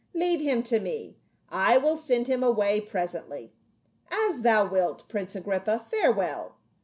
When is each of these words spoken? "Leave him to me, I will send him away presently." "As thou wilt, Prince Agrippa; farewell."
"Leave 0.15 0.41
him 0.41 0.63
to 0.63 0.79
me, 0.79 1.15
I 1.51 1.77
will 1.77 1.95
send 1.95 2.25
him 2.25 2.41
away 2.43 2.81
presently." 2.81 3.53
"As 4.09 4.41
thou 4.41 4.67
wilt, 4.67 5.07
Prince 5.07 5.35
Agrippa; 5.35 5.77
farewell." 5.77 6.55